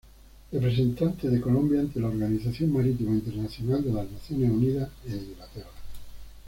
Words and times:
Representante 0.51 1.29
de 1.29 1.39
Colombia 1.39 1.79
ante 1.81 1.99
la 1.99 2.07
Organización 2.07 2.73
Marítima 2.73 3.11
Internacional 3.11 3.83
de 3.83 3.93
las 3.93 4.09
Naciones 4.09 4.49
Unidas 4.49 4.89
en 5.05 5.13
Inglaterra. 5.19 5.69